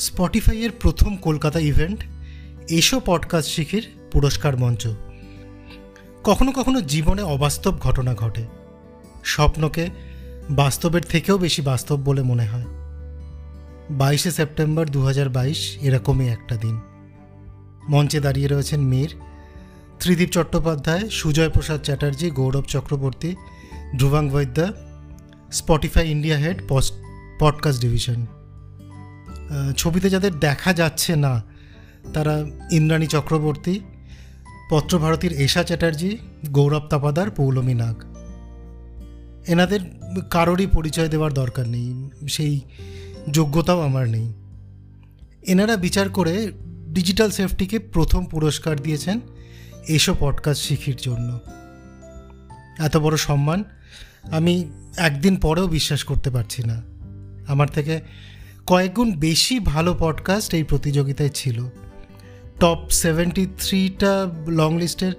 স্পটিফাইয়ের 0.00 0.70
প্রথম 0.80 1.16
কলকাতা 1.16 1.58
ইভেন্ট 1.58 2.04
এসো 2.70 3.00
পডকাস্ট 3.06 3.50
শিখির 3.50 3.88
পুরস্কার 4.12 4.56
মঞ্চ। 4.56 4.88
কখনো 6.24 6.52
কখনো 6.52 6.80
জীবনে 6.80 7.22
অবাস্তব 7.22 7.78
ঘটনা 7.78 8.14
ঘটে। 8.14 8.46
স্বপ্নকে 9.24 9.88
বাস্তবের 10.50 11.02
থেকেও 11.02 11.38
বেশি 11.38 11.62
বাস্তব 11.62 11.96
বলে 11.96 12.22
মনে 12.22 12.46
হয়। 12.46 12.64
বাইশে 13.90 14.30
সেপ্টেম্বর 14.30 14.88
দু 14.88 15.04
হাজার 15.04 15.28
বাইশ 15.28 15.76
এরকমই 15.80 16.28
একটা 16.28 16.56
দিন। 16.56 16.80
মঞ্চে 17.88 18.20
দাঁড়িয়ে 18.20 18.48
রয়েছেন 18.48 18.80
Mir, 18.80 19.14
Tridib 20.00 20.30
Chattopadhyay, 20.30 21.10
Sujoy 21.10 21.50
Prasad 21.50 21.82
Chatterjee, 21.82 22.30
Gourab 22.30 22.64
Chakraborty, 22.68 23.36
Dhrubang 23.98 24.30
Baidya, 24.30 24.66
Spotify 25.52 26.10
India 26.10 26.38
head 26.38 26.62
podcast 27.38 27.80
division. 27.80 28.26
ছবিতে 29.76 30.10
যাদের 30.10 30.38
দেখা 30.38 30.72
যাচ্ছে 30.72 31.16
না, 31.16 31.42
তারা 32.14 32.44
ইন্দ্রাণী 32.70 33.06
চক্রবর্তী, 33.06 33.80
পত্রভারতীর 34.70 35.32
এশা 35.32 35.62
চ্যাটার্জি, 35.62 36.18
গৌরব 36.50 36.86
তাপাদার 36.86 37.30
পৌলমী 37.30 37.74
নাগ 37.74 38.04
এনাদের 39.46 39.80
কারোরই 40.30 40.66
পরিচয় 40.66 41.08
দেওয়ার 41.08 41.32
দরকার 41.32 41.68
নেই, 41.68 42.10
সেই 42.28 42.60
যোগ্যতাও 43.30 43.80
আমার 43.80 44.08
নেই। 44.08 44.32
এনারা 45.46 45.76
বিচার 45.76 46.08
করে 46.08 46.52
ডিজিটাল 46.88 47.30
সেফটিকে 47.30 47.78
প্রথম 47.78 48.24
পুরস্কার 48.24 48.80
দিয়েছেন 48.80 49.20
এসব 49.88 50.14
পডকাস্ট 50.18 50.62
শিখির 50.62 50.96
জন্য। 50.96 51.38
এত 52.78 52.96
বড় 52.96 53.16
সম্মান 53.16 53.64
আমি 54.30 54.70
একদিন 54.96 55.36
পরেও 55.36 55.68
বিশ্বাস 55.68 56.04
করতে 56.04 56.30
পারছি 56.30 56.62
না। 56.62 56.82
আমার 57.46 57.68
থেকে 57.68 58.00
কয়েকগুণ 58.66 59.12
বেশি 59.12 59.60
ভালো 59.60 59.96
পডকাস্ট 59.98 60.54
এই 60.54 60.62
প্রতিযোগিতায় 60.62 61.28
ছিল। 61.28 61.64
টপ 62.60 62.78
সেভেন্টি 62.90 63.46
থ্রিটা 63.58 64.26
লং 64.46 64.78
লিস্টের 64.78 65.12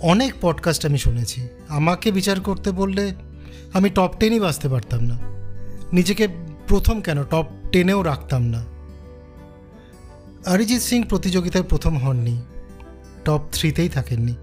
অনেক 0.00 0.34
পডকাস্ট 0.40 0.86
আমি 0.86 0.98
শুনেছি। 0.98 1.48
আমাকে 1.68 2.12
বিচার 2.12 2.40
করতে 2.40 2.70
বললে 2.70 3.14
আমি 3.72 3.90
টপ 3.90 4.14
টেনই 4.20 4.40
বাঁচতে 4.40 4.68
পারতাম 4.68 5.04
না। 5.04 5.18
নিজেকে 5.92 6.28
প্রথম 6.68 7.00
কেন? 7.00 7.22
টপ 7.22 7.46
টেনেও 7.72 8.02
রাখতাম 8.02 8.42
না। 8.42 8.64
অরিজিৎ 10.46 10.82
সিং 10.82 11.02
প্রতিযোগিতায় 11.02 11.64
প্রথম 11.64 11.98
হননি। 11.98 12.42
টপ 13.24 13.40
থ্রিতেই 13.52 13.88
থাকেননি। 13.88 14.34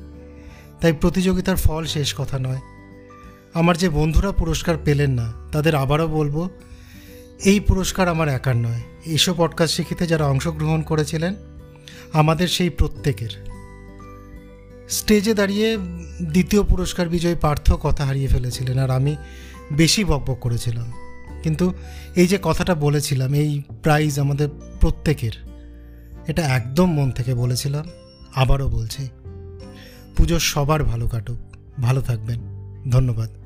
তাই 0.81 0.93
প্রতিযোগিতার 0.93 1.55
ফল 1.55 1.85
শেষ 1.85 2.15
কথা 2.17 2.39
নয়। 2.39 2.59
আমার 3.53 3.77
যে 3.77 3.89
বন্ধুরা 3.89 4.31
পুরস্কার 4.31 4.77
পেলেন 4.85 5.11
না, 5.11 5.33
তাদের 5.51 5.75
আবারও 5.75 6.07
বলব 6.07 6.49
এই 7.43 7.59
পুরস্কার 7.59 8.07
আমার 8.07 8.27
একার 8.27 8.55
নয়। 8.55 8.81
এইসব 9.05 9.33
পডকাস্ট 9.37 9.75
শিখিতে 9.75 10.07
যারা 10.07 10.25
অংশগ্রহণ 10.25 10.81
করেছিলেন, 10.81 11.35
আমাদের 12.13 12.47
সেই 12.47 12.69
প্রত্যেকের। 12.69 13.29
স্টেজে 14.89 15.33
দাঁড়িয়ে 15.33 15.77
দ্বিতীয় 16.21 16.63
পুরস্কার 16.63 17.09
বিজয়ী 17.09 17.35
পার্থ 17.35 17.73
কথা 17.73 18.05
হারিয়ে 18.05 18.27
ফেলেছিলেন 18.27 18.79
আর 18.79 18.89
আমি 18.89 19.15
বেশি 19.71 20.05
বকবক 20.05 20.37
করেছিলাম। 20.39 20.93
কিন্তু 21.43 21.73
এই 22.15 22.27
যে 22.27 22.39
কথাটা 22.41 22.75
বলেছিলাম, 22.75 23.33
এই 23.33 23.61
প্রাইজ 23.83 24.19
আমাদের 24.19 24.49
প্রত্যেকের, 24.81 25.31
এটা 26.27 26.41
একদম 26.41 26.93
মন 26.93 27.11
থেকে 27.11 27.33
বলেছিলাম, 27.35 27.85
আবারও 28.35 28.67
বলছি, 28.67 29.09
পুজো 30.15 30.39
সবার 30.39 30.83
ভালো 30.83 31.07
কাটুক। 31.07 31.37
ভালো 31.81 32.01
থাকবেন। 32.01 32.39
ধন্যবাদ। 32.89 33.36